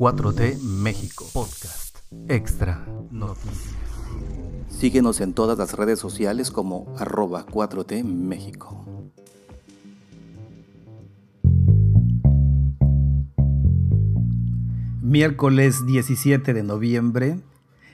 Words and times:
4T 0.00 0.62
México 0.62 1.26
Podcast 1.34 1.98
Extra 2.26 2.86
Noticias. 3.10 3.76
Síguenos 4.70 5.20
en 5.20 5.34
todas 5.34 5.58
las 5.58 5.74
redes 5.74 5.98
sociales 5.98 6.50
como 6.50 6.90
arroba 6.98 7.44
4T 7.44 8.02
México. 8.02 8.82
Miércoles 15.02 15.84
17 15.84 16.54
de 16.54 16.62
noviembre. 16.62 17.38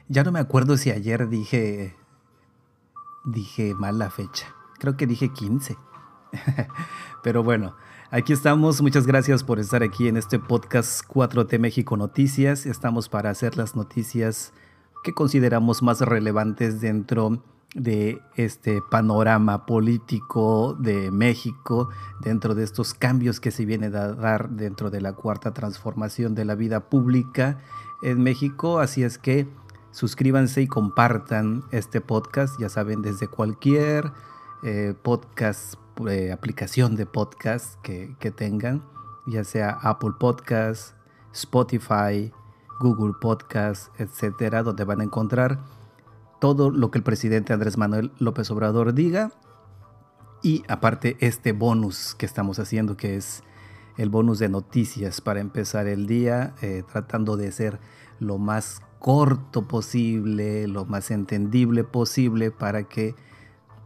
Ya 0.09 0.23
no 0.23 0.31
me 0.31 0.39
acuerdo 0.39 0.77
si 0.77 0.93
ayer 0.93 1.29
dije 1.29 1.97
dije 3.25 3.75
mal 3.75 3.99
la 3.99 4.11
fecha. 4.11 4.55
Creo 4.79 4.97
que 4.97 5.09
dije 5.09 5.33
15. 5.33 5.77
Pero 7.25 7.43
bueno, 7.43 7.75
aquí 8.11 8.33
estamos. 8.33 8.81
Muchas 8.83 9.07
gracias 9.07 9.43
por 9.45 9.59
estar 9.59 9.83
aquí 9.83 10.09
en 10.09 10.17
este 10.17 10.39
podcast 10.39 11.05
4T 11.07 11.59
México 11.59 11.97
Noticias. 11.97 12.67
Estamos 12.67 13.09
para 13.09 13.31
hacer 13.31 13.57
las 13.57 13.77
noticias 13.77 14.53
que 15.03 15.13
consideramos 15.13 15.83
más 15.83 16.01
relevantes 16.01 16.81
dentro 16.81 17.43
de 17.75 18.21
este 18.37 18.81
panorama 18.91 19.67
político 19.67 20.75
de 20.75 21.11
México, 21.11 21.91
dentro 22.21 22.55
de 22.55 22.65
estos 22.65 22.95
cambios 22.95 23.39
que 23.39 23.51
se 23.51 23.67
vienen 23.67 23.95
a 23.95 24.13
dar 24.13 24.51
dentro 24.51 24.91
de 24.91 25.01
la 25.01 25.13
cuarta 25.13 25.53
transformación 25.53 26.35
de 26.35 26.45
la 26.45 26.55
vida 26.55 26.89
pública 26.89 27.59
en 28.03 28.23
México. 28.23 28.79
Así 28.79 29.03
es 29.03 29.19
que 29.19 29.47
suscríbanse 29.91 30.63
y 30.63 30.67
compartan 30.67 31.65
este 31.71 32.01
podcast, 32.01 32.59
ya 32.61 32.69
saben, 32.69 33.03
desde 33.03 33.29
cualquier 33.29 34.13
eh, 34.63 34.95
podcast, 35.03 35.75
eh, 36.09 36.33
aplicación 36.33 36.97
de 36.97 37.07
podcast 37.07 37.81
que, 37.83 38.17
tengan, 38.37 38.83
ya 39.27 39.45
sea 39.45 39.71
Apple 39.83 40.13
Podcast, 40.19 40.95
Spotify, 41.33 42.33
Google 42.81 43.15
Podcast, 43.21 43.89
etcétera, 43.99 44.63
donde 44.63 44.85
van 44.85 45.01
a 45.01 45.05
encontrar 45.05 45.61
todo 46.41 46.71
lo 46.71 46.91
que 46.91 46.99
el 46.99 47.05
presidente 47.05 47.53
Andrés 47.53 47.79
Manuel 47.79 48.13
López 48.19 48.51
Obrador 48.51 48.93
diga. 48.93 49.33
Y 50.43 50.63
aparte 50.69 51.17
este 51.21 51.53
bonus 51.53 52.15
que 52.15 52.27
estamos 52.27 52.59
haciendo 52.59 52.97
que 52.97 53.17
es 53.17 53.43
el 53.97 54.11
bonus 54.11 54.39
de 54.39 54.49
noticias 54.49 55.21
para 55.21 55.41
empezar 55.41 55.87
el 55.87 56.07
día 56.07 56.55
eh, 56.61 56.83
tratando 56.91 57.37
de 57.37 57.51
ser 57.53 57.81
lo 58.21 58.39
más 58.39 58.81
corto 58.99 59.67
posible, 59.67 60.69
lo 60.69 60.85
más 60.85 61.11
entendible 61.11 61.85
posible 61.85 62.51
para 62.51 62.85
que 62.85 63.15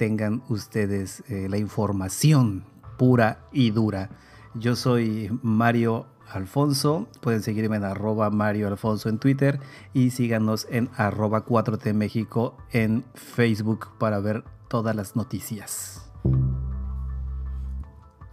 tengan 0.00 0.42
ustedes 0.48 1.22
eh, 1.28 1.46
la 1.50 1.58
información 1.58 2.64
pura 2.96 3.44
y 3.52 3.70
dura. 3.70 4.08
Yo 4.54 4.74
soy 4.74 5.30
Mario 5.42 6.06
Alfonso, 6.26 7.06
pueden 7.20 7.42
seguirme 7.42 7.76
en 7.76 7.84
arroba 7.84 8.30
Mario 8.30 8.68
Alfonso 8.68 9.10
en 9.10 9.18
Twitter 9.18 9.60
y 9.92 10.08
síganos 10.08 10.66
en 10.70 10.88
arroba 10.96 11.44
4T 11.44 11.92
México 11.92 12.56
en 12.72 13.04
Facebook 13.12 13.88
para 13.98 14.20
ver 14.20 14.42
todas 14.68 14.96
las 14.96 15.16
noticias. 15.16 16.10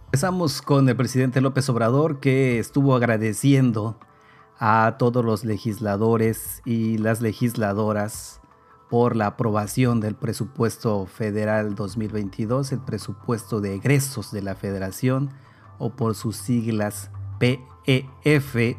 Empezamos 0.06 0.62
con 0.62 0.88
el 0.88 0.96
presidente 0.96 1.42
López 1.42 1.68
Obrador 1.68 2.18
que 2.18 2.58
estuvo 2.58 2.96
agradeciendo 2.96 4.00
a 4.58 4.96
todos 4.98 5.22
los 5.22 5.44
legisladores 5.44 6.62
y 6.64 6.96
las 6.96 7.20
legisladoras 7.20 8.40
por 8.90 9.16
la 9.16 9.26
aprobación 9.26 10.00
del 10.00 10.14
presupuesto 10.14 11.06
federal 11.06 11.74
2022, 11.74 12.72
el 12.72 12.80
presupuesto 12.80 13.60
de 13.60 13.74
egresos 13.74 14.32
de 14.32 14.42
la 14.42 14.54
federación 14.54 15.30
o 15.78 15.90
por 15.90 16.14
sus 16.14 16.36
siglas 16.36 17.10
PEF 17.38 18.76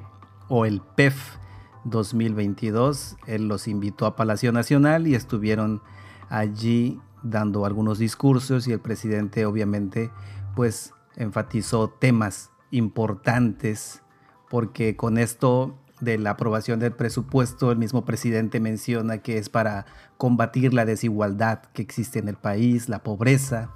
o 0.48 0.66
el 0.66 0.82
PEF 0.82 1.38
2022. 1.86 3.18
Él 3.28 3.48
los 3.48 3.68
invitó 3.68 4.06
a 4.06 4.16
Palacio 4.16 4.52
Nacional 4.52 5.08
y 5.08 5.16
estuvieron 5.16 5.82
allí 6.30 7.00
dando 7.22 7.66
algunos 7.66 8.00
discursos 8.00 8.68
y 8.68 8.72
el 8.72 8.80
presidente 8.80 9.46
obviamente 9.46 10.12
pues 10.56 10.94
enfatizó 11.16 11.90
temas 11.90 12.52
importantes 12.72 14.02
porque 14.50 14.96
con 14.96 15.18
esto 15.18 15.78
de 16.00 16.18
la 16.18 16.32
aprobación 16.32 16.80
del 16.80 16.94
presupuesto, 16.94 17.72
el 17.72 17.78
mismo 17.78 18.06
presidente 18.06 18.60
menciona 18.60 19.20
que 19.20 19.38
es 19.38 19.50
para 19.50 19.86
combatir 20.18 20.74
la 20.74 20.86
desigualdad 20.86 21.62
que 21.74 21.82
existe 21.82 22.20
en 22.20 22.28
el 22.28 22.36
país, 22.36 22.90
la 22.90 23.04
pobreza, 23.04 23.72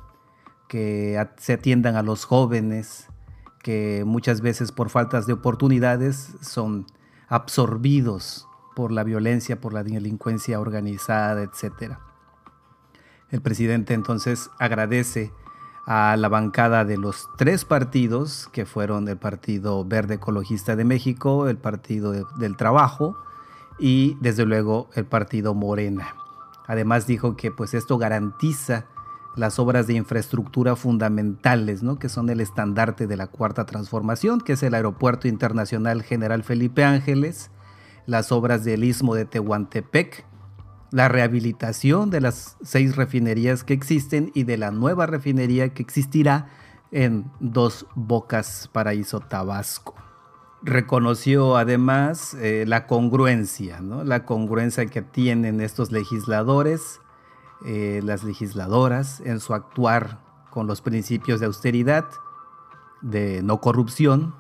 que 0.68 1.24
se 1.38 1.54
atiendan 1.54 1.96
a 1.96 2.04
los 2.04 2.26
jóvenes, 2.26 3.08
que 3.62 4.04
muchas 4.06 4.42
veces 4.42 4.72
por 4.72 4.90
faltas 4.90 5.28
de 5.28 5.34
oportunidades 5.34 6.34
son 6.42 6.86
absorbidos 7.28 8.48
por 8.76 8.92
la 8.92 9.04
violencia, 9.04 9.62
por 9.62 9.74
la 9.74 9.84
delincuencia 9.84 10.60
organizada, 10.60 11.44
etc. 11.44 11.98
El 13.30 13.42
presidente 13.42 13.94
entonces 13.94 14.50
agradece 14.60 15.32
a 15.86 16.16
la 16.18 16.30
bancada 16.30 16.86
de 16.86 16.98
los 16.98 17.30
tres 17.38 17.66
partidos, 17.66 18.48
que 18.52 18.66
fueron 18.66 19.08
el 19.08 19.18
Partido 19.18 19.84
Verde 19.84 20.16
Ecologista 20.16 20.76
de 20.76 20.86
México, 20.86 21.50
el 21.50 21.58
Partido 21.58 22.12
del 22.12 22.56
Trabajo 22.56 23.18
y 23.80 24.18
desde 24.22 24.46
luego 24.46 24.90
el 24.96 25.06
Partido 25.06 25.54
Morena. 25.54 26.16
Además 26.68 27.06
dijo 27.06 27.36
que 27.36 27.52
pues 27.52 27.74
esto 27.74 27.98
garantiza 27.98 28.86
las 29.36 29.60
obras 29.60 29.88
de 29.88 29.96
infraestructura 29.96 30.76
fundamentales, 30.76 31.84
¿no? 31.84 31.98
que 31.98 32.08
son 32.08 32.30
el 32.30 32.40
estandarte 32.40 33.08
de 33.08 33.18
la 33.18 33.28
cuarta 33.28 33.66
transformación, 33.66 34.40
que 34.40 34.54
es 34.54 34.64
el 34.64 34.76
Aeropuerto 34.76 35.28
Internacional 35.28 36.04
General 36.04 36.44
Felipe 36.44 36.84
Ángeles, 36.84 37.50
las 38.06 38.32
obras 38.32 38.64
del 38.64 38.84
Istmo 38.84 39.16
de 39.16 39.26
Tehuantepec, 39.26 40.26
la 40.94 41.08
rehabilitación 41.08 42.12
de 42.12 42.22
las 42.22 42.56
seis 42.62 42.96
refinerías 42.96 43.64
que 43.64 43.74
existen 43.74 44.30
y 44.36 44.44
de 44.44 44.58
la 44.58 44.70
nueva 44.70 45.08
refinería 45.08 45.74
que 45.74 45.82
existirá 45.82 46.50
en 46.92 47.32
Dos 47.40 47.88
Bocas, 47.96 48.70
Paraíso 48.72 49.20
Tabasco. 49.20 49.96
Reconoció 50.62 51.58
además 51.58 52.36
eh, 52.36 52.66
la 52.68 52.86
congruencia, 52.86 53.82
la 53.82 54.24
congruencia 54.26 54.86
que 54.86 55.02
tienen 55.02 55.62
estos 55.62 55.92
legisladores, 55.92 57.02
eh, 57.66 58.02
las 58.04 58.24
legisladoras 58.24 59.20
en 59.22 59.40
su 59.40 59.56
actuar 59.56 60.20
con 60.52 60.68
los 60.68 60.82
principios 60.82 61.40
de 61.40 61.48
austeridad, 61.48 62.06
de 63.02 63.42
no 63.42 63.62
corrupción, 63.62 64.36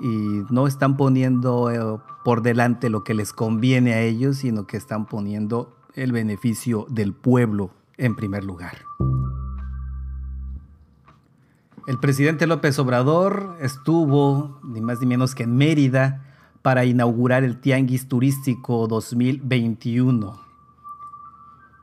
y 0.00 0.44
no 0.50 0.66
están 0.66 0.96
poniendo 0.96 1.70
eh, 1.70 2.00
por 2.24 2.42
delante 2.42 2.90
lo 2.90 3.04
que 3.04 3.14
les 3.14 3.32
conviene 3.32 3.94
a 3.94 4.00
ellos, 4.00 4.38
sino 4.38 4.66
que 4.66 4.76
están 4.76 5.06
poniendo 5.06 5.76
el 5.94 6.12
beneficio 6.12 6.86
del 6.88 7.12
pueblo 7.12 7.70
en 7.96 8.16
primer 8.16 8.44
lugar. 8.44 8.78
El 11.86 11.98
presidente 11.98 12.46
López 12.46 12.78
Obrador 12.78 13.56
estuvo 13.60 14.60
ni 14.62 14.80
más 14.80 15.00
ni 15.00 15.06
menos 15.06 15.34
que 15.34 15.42
en 15.42 15.56
Mérida 15.56 16.24
para 16.62 16.84
inaugurar 16.84 17.42
el 17.42 17.60
Tianguis 17.60 18.06
Turístico 18.06 18.86
2021. 18.86 20.40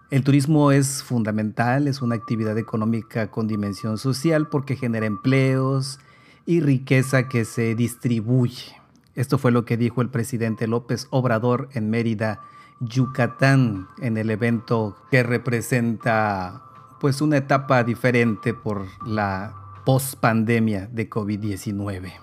El 0.09 0.23
turismo 0.23 0.71
es 0.71 1.03
fundamental, 1.03 1.87
es 1.87 2.01
una 2.01 2.15
actividad 2.15 2.57
económica 2.57 3.29
con 3.29 3.47
dimensión 3.47 3.97
social 3.97 4.47
porque 4.47 4.77
genera 4.77 5.05
empleos, 5.05 5.99
y 6.47 6.61
riqueza 6.61 7.27
que 7.27 7.43
se 7.43 7.75
distribuye. 7.75 8.81
Esto 9.15 9.37
fue 9.37 9.51
lo 9.51 9.65
que 9.65 9.75
dijo 9.75 10.01
el 10.01 10.09
presidente 10.09 10.65
López 10.65 11.07
Obrador 11.11 11.67
en 11.73 11.89
Mérida, 11.89 12.41
Yucatán, 12.79 13.89
en 14.01 14.17
el 14.17 14.29
evento 14.29 14.95
que 15.11 15.23
representa 15.23 16.63
pues 17.01 17.19
una 17.19 17.37
etapa 17.37 17.83
diferente 17.83 18.53
por 18.53 18.87
la 19.05 19.53
post-pandemia 19.85 20.87
de 20.89 21.09
COVID-19. 21.09 22.13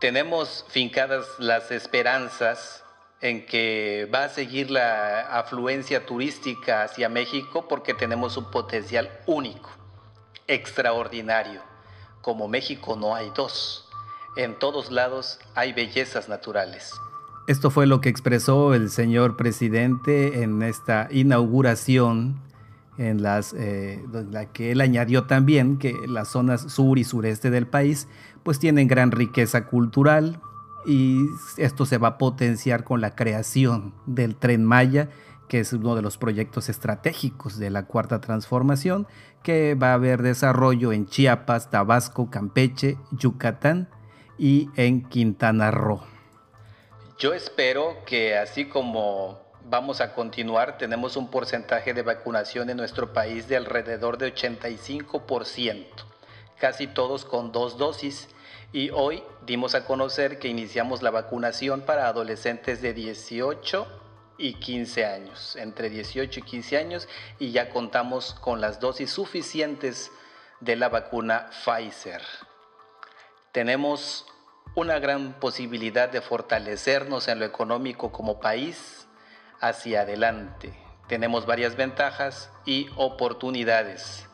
Tenemos 0.00 0.64
fincadas 0.68 1.26
las 1.38 1.70
esperanzas 1.70 2.82
en 3.20 3.46
que 3.46 4.10
va 4.12 4.24
a 4.24 4.28
seguir 4.28 4.70
la 4.70 5.20
afluencia 5.38 6.04
turística 6.04 6.82
hacia 6.82 7.08
México 7.08 7.68
porque 7.68 7.94
tenemos 7.94 8.36
un 8.36 8.50
potencial 8.50 9.08
único, 9.26 9.70
extraordinario 10.48 11.67
como 12.28 12.46
México 12.46 12.94
no 12.94 13.14
hay 13.14 13.32
dos. 13.34 13.88
En 14.36 14.58
todos 14.58 14.90
lados 14.90 15.38
hay 15.54 15.72
bellezas 15.72 16.28
naturales. 16.28 16.92
Esto 17.46 17.70
fue 17.70 17.86
lo 17.86 18.02
que 18.02 18.10
expresó 18.10 18.74
el 18.74 18.90
señor 18.90 19.38
presidente 19.38 20.42
en 20.42 20.60
esta 20.62 21.08
inauguración, 21.10 22.38
en 22.98 23.24
eh, 23.24 24.04
la 24.30 24.52
que 24.52 24.72
él 24.72 24.82
añadió 24.82 25.24
también 25.24 25.78
que 25.78 25.94
las 26.06 26.28
zonas 26.28 26.70
sur 26.70 26.98
y 26.98 27.04
sureste 27.04 27.48
del 27.48 27.66
país 27.66 28.08
pues 28.42 28.58
tienen 28.58 28.88
gran 28.88 29.10
riqueza 29.10 29.64
cultural 29.64 30.38
y 30.84 31.22
esto 31.56 31.86
se 31.86 31.96
va 31.96 32.08
a 32.08 32.18
potenciar 32.18 32.84
con 32.84 33.00
la 33.00 33.14
creación 33.14 33.94
del 34.04 34.36
tren 34.36 34.66
Maya 34.66 35.08
que 35.48 35.60
es 35.60 35.72
uno 35.72 35.96
de 35.96 36.02
los 36.02 36.18
proyectos 36.18 36.68
estratégicos 36.68 37.58
de 37.58 37.70
la 37.70 37.86
cuarta 37.86 38.20
transformación, 38.20 39.06
que 39.42 39.74
va 39.74 39.90
a 39.90 39.94
haber 39.94 40.22
desarrollo 40.22 40.92
en 40.92 41.06
Chiapas, 41.06 41.70
Tabasco, 41.70 42.30
Campeche, 42.30 42.98
Yucatán 43.12 43.88
y 44.38 44.68
en 44.76 45.02
Quintana 45.08 45.70
Roo. 45.70 46.02
Yo 47.18 47.34
espero 47.34 47.96
que 48.06 48.36
así 48.36 48.66
como 48.66 49.40
vamos 49.64 50.00
a 50.00 50.14
continuar, 50.14 50.78
tenemos 50.78 51.16
un 51.16 51.30
porcentaje 51.30 51.92
de 51.94 52.02
vacunación 52.02 52.70
en 52.70 52.76
nuestro 52.76 53.12
país 53.12 53.48
de 53.48 53.56
alrededor 53.56 54.18
de 54.18 54.34
85%, 54.34 55.86
casi 56.58 56.86
todos 56.86 57.24
con 57.24 57.52
dos 57.52 57.76
dosis. 57.76 58.28
Y 58.72 58.90
hoy 58.90 59.22
dimos 59.46 59.74
a 59.74 59.86
conocer 59.86 60.38
que 60.38 60.48
iniciamos 60.48 61.02
la 61.02 61.10
vacunación 61.10 61.80
para 61.80 62.06
adolescentes 62.06 62.82
de 62.82 62.92
18 62.92 64.07
y 64.38 64.54
15 64.54 65.04
años, 65.04 65.56
entre 65.56 65.90
18 65.90 66.40
y 66.40 66.42
15 66.42 66.78
años, 66.78 67.08
y 67.38 67.50
ya 67.50 67.68
contamos 67.68 68.34
con 68.34 68.60
las 68.60 68.80
dosis 68.80 69.10
suficientes 69.10 70.10
de 70.60 70.76
la 70.76 70.88
vacuna 70.88 71.50
Pfizer. 71.64 72.22
Tenemos 73.52 74.26
una 74.74 75.00
gran 75.00 75.34
posibilidad 75.40 76.08
de 76.08 76.20
fortalecernos 76.20 77.26
en 77.28 77.40
lo 77.40 77.44
económico 77.44 78.12
como 78.12 78.38
país 78.38 79.08
hacia 79.60 80.02
adelante. 80.02 80.72
Tenemos 81.08 81.46
varias 81.46 81.74
ventajas 81.74 82.50
y 82.64 82.88
oportunidades. 82.96 84.28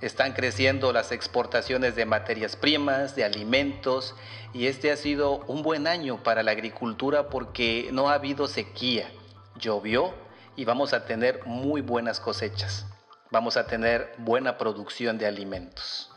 Están 0.00 0.32
creciendo 0.32 0.92
las 0.92 1.12
exportaciones 1.12 1.96
de 1.96 2.06
materias 2.06 2.56
primas, 2.56 3.14
de 3.14 3.24
alimentos, 3.24 4.14
y 4.52 4.66
este 4.66 4.90
ha 4.90 4.96
sido 4.96 5.44
un 5.46 5.62
buen 5.62 5.86
año 5.86 6.22
para 6.22 6.42
la 6.42 6.52
agricultura 6.52 7.28
porque 7.28 7.90
no 7.92 8.08
ha 8.08 8.14
habido 8.14 8.46
sequía. 8.48 9.10
Llovió 9.58 10.14
y 10.56 10.64
vamos 10.64 10.92
a 10.92 11.04
tener 11.04 11.46
muy 11.46 11.80
buenas 11.80 12.20
cosechas. 12.20 12.86
Vamos 13.30 13.56
a 13.56 13.66
tener 13.66 14.12
buena 14.18 14.58
producción 14.58 15.18
de 15.18 15.26
alimentos. 15.26 16.10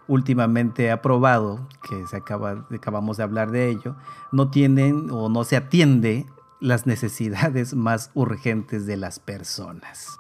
últimamente 0.09 0.91
aprobado, 0.91 1.69
que 1.89 2.09
se 2.09 2.17
acaba, 2.17 2.67
acabamos 2.75 3.19
de 3.19 3.23
hablar 3.23 3.53
de 3.53 3.69
ello, 3.69 3.95
no 4.33 4.51
tienen 4.51 5.11
o 5.13 5.29
no 5.29 5.45
se 5.45 5.57
atiende 5.57 6.27
las 6.61 6.87
necesidades 6.87 7.75
más 7.75 8.11
urgentes 8.15 8.87
de 8.87 8.97
las 8.97 9.19
personas. 9.19 10.19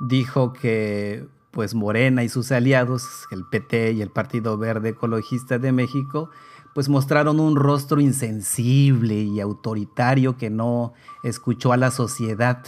Dijo 0.00 0.52
que 0.52 1.26
pues 1.50 1.74
Morena 1.74 2.22
y 2.22 2.28
sus 2.28 2.52
aliados, 2.52 3.26
el 3.30 3.44
PT 3.44 3.92
y 3.92 4.02
el 4.02 4.10
Partido 4.10 4.58
Verde 4.58 4.90
Ecologista 4.90 5.58
de 5.58 5.72
México, 5.72 6.30
pues 6.74 6.88
mostraron 6.88 7.40
un 7.40 7.56
rostro 7.56 8.00
insensible 8.00 9.14
y 9.14 9.40
autoritario 9.40 10.36
que 10.36 10.50
no 10.50 10.92
escuchó 11.24 11.72
a 11.72 11.76
la 11.76 11.90
sociedad 11.90 12.64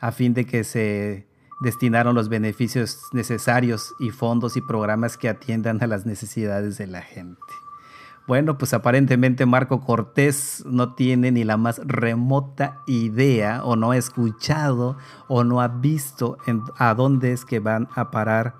a 0.00 0.12
fin 0.12 0.34
de 0.34 0.44
que 0.44 0.64
se 0.64 1.26
destinaron 1.60 2.14
los 2.14 2.28
beneficios 2.28 3.00
necesarios 3.12 3.94
y 3.98 4.10
fondos 4.10 4.56
y 4.56 4.60
programas 4.60 5.16
que 5.16 5.28
atiendan 5.28 5.82
a 5.82 5.86
las 5.86 6.06
necesidades 6.06 6.78
de 6.78 6.86
la 6.86 7.02
gente. 7.02 7.40
Bueno, 8.28 8.58
pues 8.58 8.74
aparentemente 8.74 9.46
Marco 9.46 9.80
Cortés 9.80 10.62
no 10.66 10.92
tiene 10.92 11.32
ni 11.32 11.44
la 11.44 11.56
más 11.56 11.80
remota 11.82 12.82
idea 12.86 13.64
o 13.64 13.74
no 13.74 13.92
ha 13.92 13.96
escuchado 13.96 14.98
o 15.28 15.44
no 15.44 15.62
ha 15.62 15.68
visto 15.68 16.36
a 16.76 16.92
dónde 16.92 17.32
es 17.32 17.46
que 17.46 17.58
van 17.58 17.88
a 17.94 18.10
parar 18.10 18.54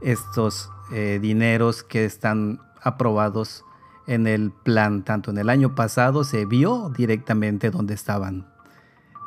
estos 0.00 0.70
eh, 0.90 1.18
dineros 1.20 1.82
que 1.82 2.06
están 2.06 2.62
aprobados 2.82 3.66
en 4.06 4.26
el 4.26 4.52
plan. 4.52 5.04
Tanto 5.04 5.30
en 5.30 5.36
el 5.36 5.50
año 5.50 5.74
pasado 5.74 6.24
se 6.24 6.46
vio 6.46 6.90
directamente 6.96 7.70
dónde 7.70 7.92
estaban, 7.92 8.50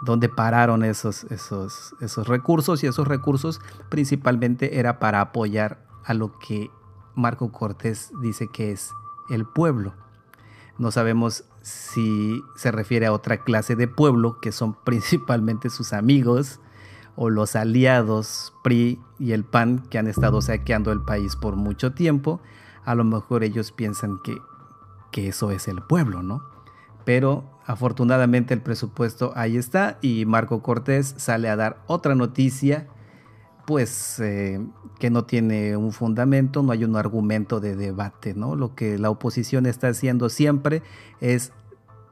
dónde 0.02 0.28
pararon 0.28 0.84
esos, 0.84 1.26
esos, 1.26 1.94
esos 2.02 2.28
recursos 2.28 2.84
y 2.84 2.88
esos 2.88 3.08
recursos 3.08 3.62
principalmente 3.90 4.80
era 4.80 4.98
para 4.98 5.22
apoyar 5.22 5.86
a 6.04 6.16
lo 6.16 6.40
que 6.40 6.72
Marco 7.14 7.52
Cortés 7.52 8.12
dice 8.24 8.48
que 8.52 8.72
es 8.72 8.92
el 9.30 9.46
pueblo. 9.46 9.94
No 10.78 10.92
sabemos 10.92 11.44
si 11.62 12.44
se 12.56 12.72
refiere 12.72 13.08
a 13.08 13.12
otra 13.12 13.44
clase 13.44 13.76
de 13.76 13.88
pueblo, 13.88 14.40
que 14.40 14.52
son 14.52 14.74
principalmente 14.84 15.70
sus 15.70 15.94
amigos 15.94 16.60
o 17.16 17.30
los 17.30 17.56
aliados 17.56 18.54
PRI 18.64 19.00
y 19.18 19.32
el 19.32 19.44
PAN 19.44 19.80
que 19.90 19.98
han 19.98 20.08
estado 20.08 20.42
saqueando 20.42 20.92
el 20.92 21.02
país 21.02 21.36
por 21.36 21.56
mucho 21.56 21.94
tiempo. 21.94 22.40
A 22.86 22.94
lo 22.96 23.04
mejor 23.04 23.44
ellos 23.44 23.72
piensan 23.72 24.20
que, 24.24 24.38
que 25.12 25.28
eso 25.28 25.50
es 25.52 25.68
el 25.68 25.82
pueblo, 25.82 26.22
¿no? 26.22 26.44
Pero 27.06 27.60
afortunadamente 27.66 28.54
el 28.54 28.62
presupuesto 28.62 29.34
ahí 29.36 29.58
está 29.58 29.98
y 30.02 30.26
Marco 30.26 30.62
Cortés 30.62 31.16
sale 31.18 31.50
a 31.50 31.56
dar 31.56 31.84
otra 31.88 32.14
noticia 32.14 32.88
pues 33.68 34.18
eh, 34.22 34.66
que 34.98 35.10
no 35.10 35.26
tiene 35.26 35.76
un 35.76 35.92
fundamento, 35.92 36.64
no 36.64 36.72
hay 36.72 36.86
un 36.86 36.96
argumento 36.96 37.60
de 37.60 37.76
debate, 37.76 38.34
¿no? 38.34 38.56
Lo 38.56 38.76
que 38.76 38.98
la 38.98 39.10
oposición 39.10 39.66
está 39.66 39.90
haciendo 39.90 40.30
siempre 40.30 40.84
es 41.20 41.52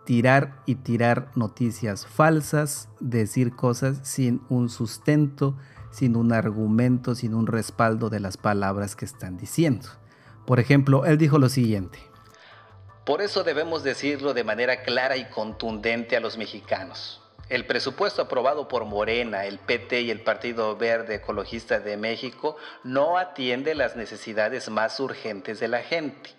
tirar 0.03 0.61
y 0.65 0.75
tirar 0.75 1.31
noticias 1.35 2.05
falsas, 2.05 2.89
decir 2.99 3.55
cosas 3.55 3.99
sin 4.03 4.41
un 4.49 4.67
sustento, 4.67 5.55
sin 5.91 6.17
un 6.17 6.33
argumento, 6.33 7.15
sin 7.15 7.33
un 7.33 7.47
respaldo 7.47 8.09
de 8.09 8.19
las 8.19 8.35
palabras 8.35 8.97
que 8.97 9.05
están 9.05 9.37
diciendo. 9.37 9.87
Por 10.45 10.59
ejemplo, 10.59 11.05
él 11.05 11.17
dijo 11.17 11.39
lo 11.39 11.47
siguiente. 11.47 11.99
Por 13.05 13.21
eso 13.21 13.45
debemos 13.45 13.81
decirlo 13.81 14.33
de 14.33 14.43
manera 14.43 14.83
clara 14.83 15.15
y 15.15 15.29
contundente 15.29 16.17
a 16.17 16.19
los 16.19 16.37
mexicanos. 16.37 17.24
El 17.47 17.65
presupuesto 17.65 18.23
aprobado 18.23 18.67
por 18.67 18.85
Morena, 18.85 19.45
el 19.45 19.59
PT 19.59 20.01
y 20.01 20.09
el 20.09 20.21
Partido 20.21 20.75
Verde 20.77 21.15
Ecologista 21.15 21.79
de 21.79 21.95
México 21.95 22.57
no 22.83 23.19
atiende 23.19 23.75
las 23.75 23.95
necesidades 23.95 24.69
más 24.69 24.99
urgentes 24.99 25.59
de 25.59 25.67
la 25.67 25.83
gente. 25.83 26.31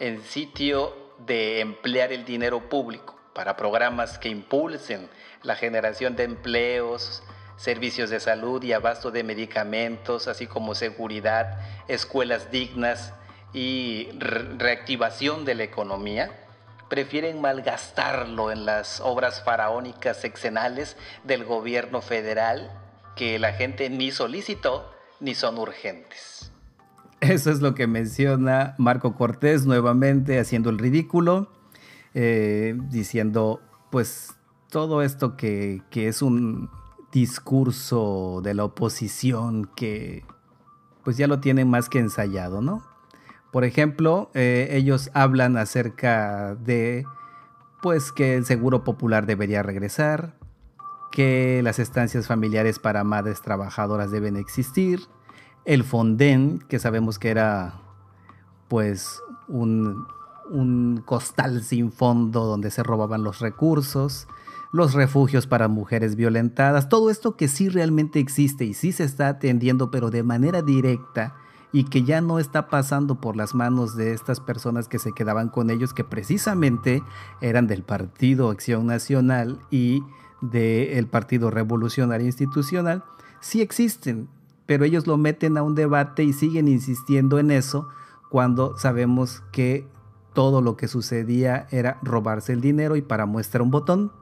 En 0.00 0.22
sitio 0.22 0.96
de 1.26 1.60
emplear 1.60 2.12
el 2.12 2.24
dinero 2.24 2.70
público 2.70 3.18
para 3.34 3.56
programas 3.56 4.18
que 4.18 4.30
impulsen 4.30 5.10
la 5.42 5.54
generación 5.54 6.16
de 6.16 6.24
empleos, 6.24 7.22
servicios 7.58 8.08
de 8.08 8.18
salud 8.18 8.62
y 8.62 8.72
abasto 8.72 9.10
de 9.10 9.24
medicamentos, 9.24 10.28
así 10.28 10.46
como 10.46 10.74
seguridad, 10.74 11.60
escuelas 11.88 12.50
dignas 12.50 13.12
y 13.52 14.08
reactivación 14.12 15.44
de 15.44 15.56
la 15.56 15.64
economía, 15.64 16.47
prefieren 16.88 17.40
malgastarlo 17.40 18.50
en 18.50 18.64
las 18.64 19.00
obras 19.00 19.42
faraónicas 19.44 20.20
sexenales 20.20 20.96
del 21.24 21.44
gobierno 21.44 22.00
federal 22.00 22.70
que 23.16 23.38
la 23.38 23.52
gente 23.52 23.90
ni 23.90 24.10
solicitó 24.10 24.90
ni 25.20 25.34
son 25.34 25.58
urgentes. 25.58 26.52
Eso 27.20 27.50
es 27.50 27.60
lo 27.60 27.74
que 27.74 27.86
menciona 27.86 28.74
Marco 28.78 29.16
Cortés 29.16 29.66
nuevamente 29.66 30.38
haciendo 30.38 30.70
el 30.70 30.78
ridículo, 30.78 31.50
eh, 32.14 32.76
diciendo 32.90 33.60
pues 33.90 34.34
todo 34.70 35.02
esto 35.02 35.36
que, 35.36 35.82
que 35.90 36.08
es 36.08 36.22
un 36.22 36.70
discurso 37.10 38.40
de 38.42 38.54
la 38.54 38.64
oposición 38.64 39.68
que 39.74 40.24
pues 41.02 41.16
ya 41.16 41.26
lo 41.26 41.40
tienen 41.40 41.68
más 41.68 41.88
que 41.88 41.98
ensayado, 41.98 42.60
¿no? 42.60 42.84
Por 43.50 43.64
ejemplo, 43.64 44.30
eh, 44.34 44.68
ellos 44.72 45.10
hablan 45.14 45.56
acerca 45.56 46.54
de 46.54 47.06
pues 47.80 48.12
que 48.12 48.36
el 48.36 48.44
seguro 48.44 48.84
popular 48.84 49.24
debería 49.26 49.62
regresar, 49.62 50.34
que 51.12 51.60
las 51.62 51.78
estancias 51.78 52.26
familiares 52.26 52.78
para 52.78 53.04
madres 53.04 53.40
trabajadoras 53.40 54.10
deben 54.10 54.36
existir, 54.36 55.00
el 55.64 55.84
Fonden, 55.84 56.58
que 56.68 56.78
sabemos 56.78 57.18
que 57.18 57.30
era 57.30 57.80
pues 58.68 59.22
un, 59.48 60.06
un 60.50 61.02
costal 61.04 61.62
sin 61.62 61.92
fondo 61.92 62.44
donde 62.44 62.70
se 62.70 62.82
robaban 62.82 63.22
los 63.22 63.40
recursos, 63.40 64.28
los 64.72 64.92
refugios 64.92 65.46
para 65.46 65.68
mujeres 65.68 66.16
violentadas, 66.16 66.88
todo 66.88 67.10
esto 67.10 67.36
que 67.36 67.48
sí 67.48 67.68
realmente 67.68 68.18
existe 68.18 68.64
y 68.64 68.74
sí 68.74 68.92
se 68.92 69.04
está 69.04 69.28
atendiendo, 69.28 69.90
pero 69.90 70.10
de 70.10 70.22
manera 70.22 70.62
directa 70.62 71.36
y 71.72 71.84
que 71.84 72.02
ya 72.02 72.20
no 72.20 72.38
está 72.38 72.68
pasando 72.68 73.16
por 73.16 73.36
las 73.36 73.54
manos 73.54 73.96
de 73.96 74.12
estas 74.12 74.40
personas 74.40 74.88
que 74.88 74.98
se 74.98 75.12
quedaban 75.12 75.48
con 75.48 75.70
ellos, 75.70 75.92
que 75.92 76.04
precisamente 76.04 77.02
eran 77.40 77.66
del 77.66 77.82
Partido 77.82 78.50
Acción 78.50 78.86
Nacional 78.86 79.58
y 79.70 80.02
del 80.40 81.06
Partido 81.06 81.50
Revolucionario 81.50 82.26
Institucional, 82.26 83.04
sí 83.40 83.60
existen, 83.60 84.28
pero 84.66 84.84
ellos 84.84 85.06
lo 85.06 85.16
meten 85.16 85.58
a 85.58 85.62
un 85.62 85.74
debate 85.74 86.24
y 86.24 86.32
siguen 86.32 86.68
insistiendo 86.68 87.38
en 87.38 87.50
eso 87.50 87.88
cuando 88.30 88.76
sabemos 88.76 89.42
que 89.52 89.88
todo 90.34 90.62
lo 90.62 90.76
que 90.76 90.88
sucedía 90.88 91.66
era 91.70 91.98
robarse 92.02 92.52
el 92.52 92.60
dinero 92.60 92.96
y 92.96 93.02
para 93.02 93.26
muestra 93.26 93.62
un 93.62 93.70
botón. 93.70 94.12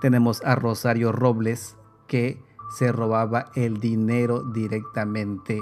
Tenemos 0.00 0.42
a 0.44 0.54
Rosario 0.54 1.12
Robles 1.12 1.76
que 2.06 2.42
se 2.76 2.90
robaba 2.90 3.50
el 3.54 3.78
dinero 3.78 4.42
directamente 4.42 5.60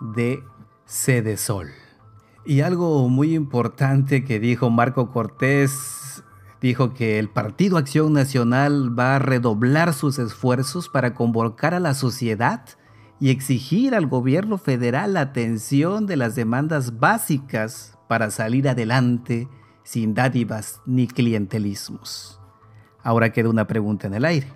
de 0.00 0.42
Sede 0.84 1.36
Sol. 1.36 1.68
Y 2.44 2.62
algo 2.62 3.08
muy 3.08 3.34
importante 3.34 4.24
que 4.24 4.40
dijo 4.40 4.70
Marco 4.70 5.10
Cortés, 5.10 6.24
dijo 6.60 6.94
que 6.94 7.18
el 7.18 7.28
Partido 7.28 7.76
Acción 7.76 8.12
Nacional 8.12 8.98
va 8.98 9.16
a 9.16 9.18
redoblar 9.18 9.92
sus 9.94 10.18
esfuerzos 10.18 10.88
para 10.88 11.14
convocar 11.14 11.74
a 11.74 11.80
la 11.80 11.94
sociedad 11.94 12.64
y 13.20 13.30
exigir 13.30 13.94
al 13.94 14.06
gobierno 14.06 14.56
federal 14.56 15.14
la 15.14 15.20
atención 15.20 16.06
de 16.06 16.16
las 16.16 16.34
demandas 16.34 16.98
básicas 16.98 17.98
para 18.08 18.30
salir 18.30 18.68
adelante 18.68 19.48
sin 19.84 20.14
dádivas 20.14 20.80
ni 20.86 21.06
clientelismos. 21.06 22.40
Ahora 23.02 23.32
queda 23.32 23.50
una 23.50 23.66
pregunta 23.66 24.06
en 24.06 24.14
el 24.14 24.24
aire. 24.24 24.52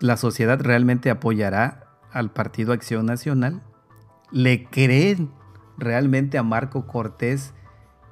¿La 0.00 0.16
sociedad 0.16 0.60
realmente 0.60 1.10
apoyará 1.10 1.98
al 2.12 2.32
Partido 2.32 2.72
Acción 2.72 3.06
Nacional? 3.06 3.62
¿Le 4.30 4.64
creen 4.64 5.30
realmente 5.78 6.38
a 6.38 6.42
Marco 6.42 6.86
Cortés 6.86 7.54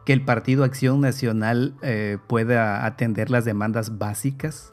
que 0.05 0.13
el 0.13 0.25
Partido 0.25 0.65
Acción 0.65 1.01
Nacional 1.01 1.77
eh, 1.83 2.19
pueda 2.29 2.87
atender 2.87 3.31
las 3.31 3.45
demandas 3.45 3.99
básicas? 3.99 4.73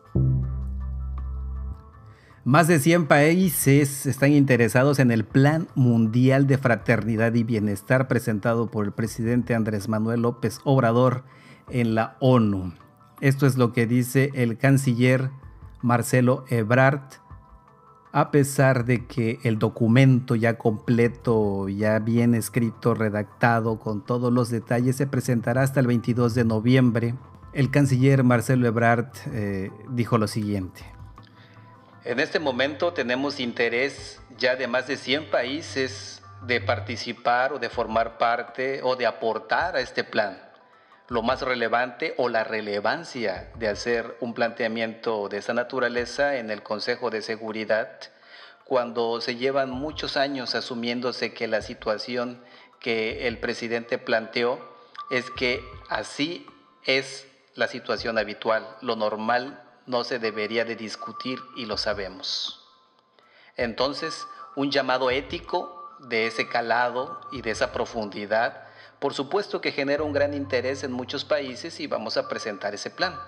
Más 2.43 2.67
de 2.67 2.79
100 2.79 3.05
países 3.05 4.07
están 4.07 4.31
interesados 4.31 4.97
en 4.97 5.11
el 5.11 5.25
Plan 5.25 5.67
Mundial 5.75 6.47
de 6.47 6.57
Fraternidad 6.57 7.35
y 7.35 7.43
Bienestar 7.43 8.07
presentado 8.07 8.71
por 8.71 8.85
el 8.85 8.91
presidente 8.91 9.53
Andrés 9.53 9.87
Manuel 9.87 10.23
López 10.23 10.59
Obrador 10.63 11.23
en 11.69 11.93
la 11.93 12.17
ONU. 12.19 12.73
Esto 13.19 13.45
es 13.45 13.57
lo 13.57 13.73
que 13.73 13.85
dice 13.85 14.31
el 14.33 14.57
canciller 14.57 15.29
Marcelo 15.83 16.45
Ebrard 16.49 17.20
a 18.13 18.31
pesar 18.31 18.85
de 18.85 19.05
que 19.05 19.39
el 19.43 19.57
documento 19.57 20.35
ya 20.35 20.57
completo, 20.57 21.69
ya 21.69 21.99
bien 21.99 22.35
escrito, 22.35 22.93
redactado, 22.93 23.79
con 23.79 24.05
todos 24.05 24.33
los 24.33 24.49
detalles, 24.49 24.97
se 24.97 25.07
presentará 25.07 25.61
hasta 25.61 25.79
el 25.79 25.87
22 25.87 26.35
de 26.35 26.43
noviembre, 26.43 27.15
el 27.53 27.69
canciller 27.69 28.23
Marcelo 28.23 28.67
Ebrard 28.67 29.11
eh, 29.33 29.71
dijo 29.89 30.17
lo 30.17 30.27
siguiente. 30.27 30.83
En 32.03 32.19
este 32.19 32.39
momento 32.39 32.93
tenemos 32.93 33.39
interés 33.39 34.21
ya 34.37 34.55
de 34.55 34.67
más 34.67 34.87
de 34.87 34.97
100 34.97 35.29
países 35.29 36.21
de 36.43 36.59
participar 36.61 37.53
o 37.53 37.59
de 37.59 37.69
formar 37.69 38.17
parte 38.17 38.81
o 38.83 38.95
de 38.95 39.05
aportar 39.05 39.75
a 39.75 39.81
este 39.81 40.03
plan. 40.03 40.37
Lo 41.11 41.23
más 41.23 41.41
relevante 41.41 42.13
o 42.15 42.29
la 42.29 42.45
relevancia 42.45 43.51
de 43.55 43.67
hacer 43.67 44.15
un 44.21 44.33
planteamiento 44.33 45.27
de 45.27 45.39
esa 45.39 45.53
naturaleza 45.53 46.37
en 46.37 46.49
el 46.49 46.63
Consejo 46.63 47.09
de 47.09 47.21
Seguridad 47.21 47.99
cuando 48.63 49.19
se 49.19 49.35
llevan 49.35 49.71
muchos 49.71 50.15
años 50.15 50.55
asumiéndose 50.55 51.33
que 51.33 51.49
la 51.49 51.61
situación 51.61 52.41
que 52.79 53.27
el 53.27 53.39
presidente 53.39 53.97
planteó 53.97 54.61
es 55.09 55.29
que 55.31 55.61
así 55.89 56.47
es 56.85 57.27
la 57.55 57.67
situación 57.67 58.17
habitual, 58.17 58.65
lo 58.79 58.95
normal 58.95 59.61
no 59.87 60.05
se 60.05 60.17
debería 60.17 60.63
de 60.63 60.77
discutir 60.77 61.39
y 61.57 61.65
lo 61.65 61.75
sabemos. 61.75 62.65
Entonces, 63.57 64.25
un 64.55 64.71
llamado 64.71 65.11
ético 65.11 65.89
de 65.99 66.27
ese 66.27 66.47
calado 66.47 67.19
y 67.33 67.41
de 67.41 67.51
esa 67.51 67.73
profundidad, 67.73 68.70
por 69.01 69.15
supuesto 69.15 69.61
que 69.61 69.71
genera 69.71 70.03
un 70.03 70.13
gran 70.13 70.35
interés 70.35 70.83
en 70.83 70.91
muchos 70.91 71.25
países 71.25 71.79
y 71.79 71.87
vamos 71.87 72.17
a 72.17 72.29
presentar 72.29 72.75
ese 72.75 72.91
plan. 72.91 73.19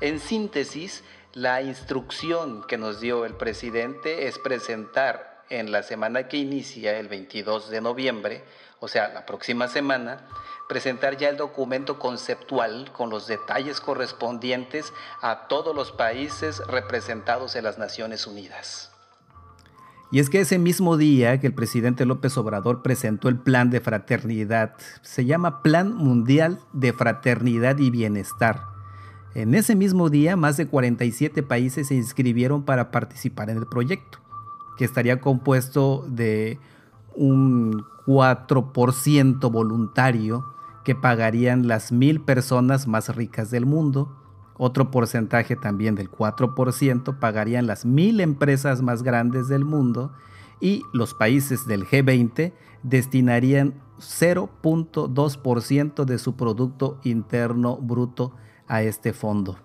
En 0.00 0.18
síntesis, 0.18 1.04
la 1.32 1.62
instrucción 1.62 2.64
que 2.66 2.76
nos 2.76 3.00
dio 3.00 3.24
el 3.24 3.34
presidente 3.34 4.26
es 4.26 4.40
presentar 4.40 5.44
en 5.48 5.70
la 5.70 5.84
semana 5.84 6.26
que 6.26 6.38
inicia 6.38 6.98
el 6.98 7.06
22 7.06 7.70
de 7.70 7.80
noviembre, 7.80 8.42
o 8.80 8.88
sea, 8.88 9.10
la 9.10 9.24
próxima 9.24 9.68
semana, 9.68 10.26
presentar 10.68 11.16
ya 11.16 11.28
el 11.28 11.36
documento 11.36 12.00
conceptual 12.00 12.90
con 12.90 13.08
los 13.08 13.28
detalles 13.28 13.80
correspondientes 13.80 14.92
a 15.20 15.46
todos 15.46 15.72
los 15.72 15.92
países 15.92 16.58
representados 16.66 17.54
en 17.54 17.62
las 17.62 17.78
Naciones 17.78 18.26
Unidas. 18.26 18.91
Y 20.12 20.18
es 20.20 20.28
que 20.28 20.40
ese 20.40 20.58
mismo 20.58 20.98
día 20.98 21.40
que 21.40 21.46
el 21.46 21.54
presidente 21.54 22.04
López 22.04 22.36
Obrador 22.36 22.82
presentó 22.82 23.30
el 23.30 23.38
plan 23.38 23.70
de 23.70 23.80
fraternidad, 23.80 24.74
se 25.00 25.24
llama 25.24 25.62
Plan 25.62 25.96
Mundial 25.96 26.60
de 26.74 26.92
Fraternidad 26.92 27.78
y 27.78 27.88
Bienestar. 27.90 28.60
En 29.34 29.54
ese 29.54 29.74
mismo 29.74 30.10
día, 30.10 30.36
más 30.36 30.58
de 30.58 30.66
47 30.66 31.42
países 31.42 31.88
se 31.88 31.94
inscribieron 31.94 32.64
para 32.64 32.90
participar 32.90 33.48
en 33.48 33.56
el 33.56 33.66
proyecto, 33.66 34.18
que 34.76 34.84
estaría 34.84 35.18
compuesto 35.18 36.04
de 36.06 36.58
un 37.14 37.82
4% 38.06 39.50
voluntario 39.50 40.44
que 40.84 40.94
pagarían 40.94 41.68
las 41.68 41.90
mil 41.90 42.20
personas 42.20 42.86
más 42.86 43.14
ricas 43.16 43.50
del 43.50 43.64
mundo. 43.64 44.14
Otro 44.56 44.90
porcentaje 44.90 45.56
también 45.56 45.94
del 45.94 46.10
4% 46.10 47.18
pagarían 47.18 47.66
las 47.66 47.84
mil 47.84 48.20
empresas 48.20 48.82
más 48.82 49.02
grandes 49.02 49.48
del 49.48 49.64
mundo 49.64 50.12
y 50.60 50.82
los 50.92 51.14
países 51.14 51.66
del 51.66 51.86
G20 51.86 52.52
destinarían 52.82 53.74
0.2% 53.98 56.04
de 56.04 56.18
su 56.18 56.36
Producto 56.36 57.00
Interno 57.04 57.76
Bruto 57.76 58.34
a 58.66 58.82
este 58.82 59.12
fondo. 59.12 59.58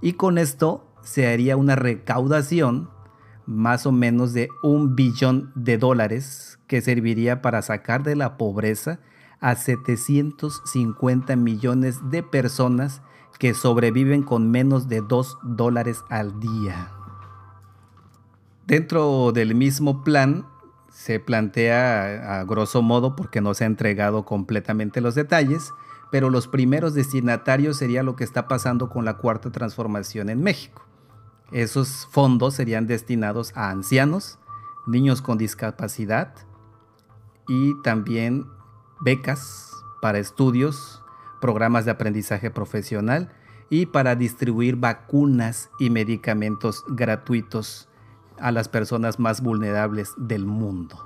Y 0.00 0.14
con 0.14 0.38
esto 0.38 0.86
se 1.02 1.26
haría 1.26 1.56
una 1.56 1.76
recaudación 1.76 2.90
más 3.46 3.86
o 3.86 3.92
menos 3.92 4.34
de 4.34 4.48
un 4.62 4.94
billón 4.94 5.52
de 5.54 5.78
dólares 5.78 6.58
que 6.66 6.82
serviría 6.82 7.40
para 7.40 7.62
sacar 7.62 8.02
de 8.02 8.14
la 8.14 8.36
pobreza 8.36 9.00
a 9.40 9.54
750 9.54 11.36
millones 11.36 12.10
de 12.10 12.22
personas 12.22 13.00
que 13.38 13.54
sobreviven 13.54 14.22
con 14.22 14.50
menos 14.50 14.88
de 14.88 15.00
2 15.00 15.38
dólares 15.42 16.04
al 16.08 16.40
día. 16.40 16.92
Dentro 18.66 19.32
del 19.32 19.54
mismo 19.54 20.04
plan 20.04 20.46
se 20.90 21.20
plantea 21.20 22.40
a 22.40 22.44
grosso 22.44 22.82
modo, 22.82 23.14
porque 23.14 23.40
no 23.40 23.54
se 23.54 23.64
ha 23.64 23.66
entregado 23.68 24.24
completamente 24.24 25.00
los 25.00 25.14
detalles, 25.14 25.72
pero 26.10 26.30
los 26.30 26.48
primeros 26.48 26.94
destinatarios 26.94 27.76
sería 27.76 28.02
lo 28.02 28.16
que 28.16 28.24
está 28.24 28.48
pasando 28.48 28.88
con 28.88 29.04
la 29.04 29.18
cuarta 29.18 29.50
transformación 29.52 30.28
en 30.28 30.42
México. 30.42 30.84
Esos 31.52 32.06
fondos 32.10 32.54
serían 32.54 32.86
destinados 32.86 33.52
a 33.54 33.70
ancianos, 33.70 34.38
niños 34.86 35.22
con 35.22 35.38
discapacidad 35.38 36.34
y 37.46 37.80
también 37.82 38.46
becas 39.00 39.70
para 40.02 40.18
estudios, 40.18 41.02
programas 41.40 41.84
de 41.84 41.92
aprendizaje 41.92 42.50
profesional 42.50 43.30
y 43.70 43.86
para 43.86 44.16
distribuir 44.16 44.76
vacunas 44.76 45.70
y 45.78 45.90
medicamentos 45.90 46.84
gratuitos 46.88 47.88
a 48.38 48.52
las 48.52 48.68
personas 48.68 49.18
más 49.18 49.42
vulnerables 49.42 50.12
del 50.16 50.46
mundo. 50.46 51.04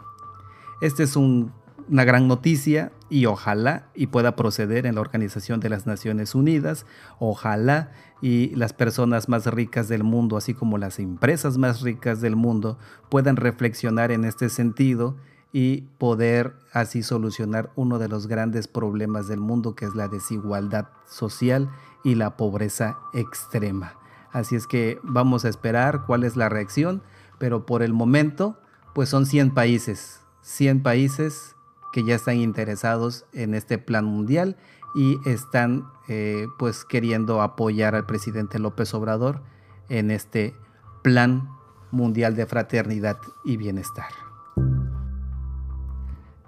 Este 0.80 1.02
es 1.02 1.16
un 1.16 1.52
una 1.88 2.04
gran 2.04 2.28
noticia 2.28 2.92
y 3.08 3.26
ojalá 3.26 3.88
y 3.94 4.06
pueda 4.08 4.36
proceder 4.36 4.86
en 4.86 4.94
la 4.94 5.00
Organización 5.00 5.60
de 5.60 5.68
las 5.68 5.86
Naciones 5.86 6.34
Unidas, 6.34 6.86
ojalá 7.18 7.92
y 8.20 8.54
las 8.54 8.72
personas 8.72 9.28
más 9.28 9.46
ricas 9.46 9.88
del 9.88 10.04
mundo, 10.04 10.36
así 10.36 10.54
como 10.54 10.78
las 10.78 10.98
empresas 10.98 11.58
más 11.58 11.82
ricas 11.82 12.20
del 12.20 12.36
mundo, 12.36 12.78
puedan 13.10 13.36
reflexionar 13.36 14.12
en 14.12 14.24
este 14.24 14.48
sentido 14.48 15.16
y 15.52 15.82
poder 15.99 16.54
así 16.73 17.02
solucionar 17.02 17.71
uno 17.76 17.99
de 17.99 18.09
los 18.09 18.26
grandes 18.26 18.68
problemas 18.68 19.28
del 19.28 19.40
mundo, 19.40 19.75
que 19.75 19.85
es 19.85 19.94
la 19.94 20.09
desigualdad 20.09 20.88
social 21.06 21.71
y 22.02 22.14
la 22.14 22.37
pobreza 22.37 22.99
extrema. 23.12 23.94
Así 24.32 24.56
es 24.56 24.66
que 24.66 24.99
vamos 25.02 25.44
a 25.44 25.50
esperar 25.50 26.04
cuál 26.06 26.25
es 26.25 26.37
la 26.37 26.49
reacción, 26.49 27.02
pero 27.38 27.66
por 27.66 27.82
el 27.82 27.92
momento, 27.92 28.59
pues 28.94 29.11
son 29.11 29.26
100 29.26 29.52
países, 29.52 30.21
100 30.40 30.82
países 30.82 31.54
que 31.92 32.02
ya 32.04 32.14
están 32.14 32.37
interesados 32.37 33.26
en 33.35 33.54
este 33.54 33.76
plan 33.76 34.06
mundial 34.06 34.56
y 34.94 35.18
están 35.28 35.85
eh, 36.09 36.47
pues 36.59 36.85
queriendo 36.85 37.42
apoyar 37.42 37.94
al 37.94 38.06
presidente 38.06 38.59
López 38.59 38.94
Obrador 38.94 39.42
en 39.90 40.11
este 40.11 40.54
plan 41.02 41.50
mundial 41.90 42.35
de 42.35 42.47
fraternidad 42.47 43.18
y 43.44 43.59
bienestar. 43.59 44.31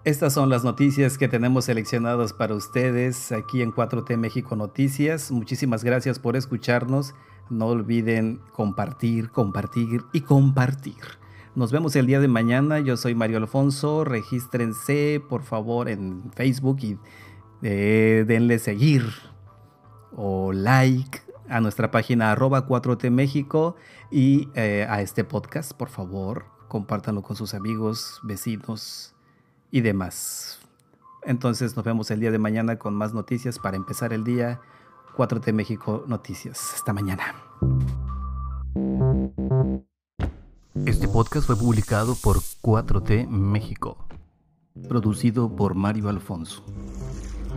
Estas 0.04 0.34
son 0.34 0.50
las 0.50 0.64
noticias 0.64 1.16
que 1.16 1.28
tenemos 1.28 1.64
seleccionadas 1.64 2.34
para 2.34 2.54
ustedes 2.54 3.32
aquí 3.32 3.62
en 3.62 3.72
4T 3.72 4.18
México 4.18 4.54
Noticias. 4.54 5.30
Muchísimas 5.30 5.82
gracias 5.82 6.18
por 6.18 6.36
escucharnos. 6.36 7.14
No 7.48 7.68
olviden 7.68 8.42
compartir, 8.52 9.30
compartir 9.30 10.02
y 10.12 10.20
compartir. 10.20 11.00
Nos 11.54 11.72
vemos 11.72 11.96
el 11.96 12.06
día 12.06 12.20
de 12.20 12.28
mañana. 12.28 12.80
Yo 12.80 12.98
soy 12.98 13.14
Mario 13.14 13.38
Alfonso. 13.38 14.04
Regístrense 14.04 15.22
por 15.26 15.42
favor 15.42 15.88
en 15.88 16.30
Facebook 16.34 16.80
y 16.82 16.98
eh, 17.62 18.26
denle 18.28 18.58
seguir 18.58 19.06
o 20.14 20.52
like 20.52 21.22
a 21.48 21.62
nuestra 21.62 21.90
página 21.90 22.30
arroba 22.30 22.66
4T 22.66 23.10
México 23.10 23.74
y 24.10 24.50
eh, 24.54 24.86
a 24.86 25.00
este 25.00 25.24
podcast, 25.24 25.72
por 25.72 25.88
favor, 25.88 26.44
compártanlo 26.68 27.22
con 27.22 27.36
sus 27.36 27.54
amigos, 27.54 28.20
vecinos 28.22 29.13
y 29.74 29.80
demás. 29.80 30.60
Entonces 31.24 31.74
nos 31.74 31.84
vemos 31.84 32.08
el 32.12 32.20
día 32.20 32.30
de 32.30 32.38
mañana 32.38 32.78
con 32.78 32.94
más 32.94 33.12
noticias 33.12 33.58
para 33.58 33.76
empezar 33.76 34.12
el 34.12 34.22
día 34.22 34.60
4T 35.16 35.52
México 35.52 36.04
Noticias. 36.06 36.74
Hasta 36.76 36.92
mañana. 36.92 37.34
Este 40.86 41.08
podcast 41.08 41.48
fue 41.48 41.56
publicado 41.56 42.14
por 42.14 42.36
4T 42.36 43.26
México. 43.26 44.06
Producido 44.88 45.56
por 45.56 45.74
Mario 45.74 46.08
Alfonso. 46.08 46.62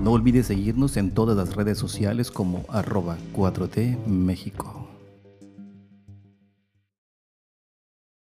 No 0.01 0.13
olvides 0.13 0.47
seguirnos 0.47 0.97
en 0.97 1.13
todas 1.13 1.37
las 1.37 1.55
redes 1.55 1.77
sociales 1.77 2.31
como 2.31 2.65
arroba 2.69 3.17
4T 3.35 4.07
México. 4.07 4.86